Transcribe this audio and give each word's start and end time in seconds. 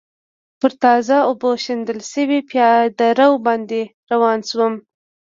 پر 0.59 0.71
تازه 0.83 1.17
اوبو 1.29 1.49
شیندل 1.63 1.99
شوي 2.11 2.39
پېاده 2.49 3.07
رو 3.19 3.29
باندې 3.45 3.81
روان 4.11 4.39
شوم. 4.49 4.73